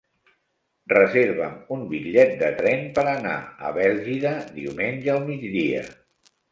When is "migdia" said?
5.33-5.89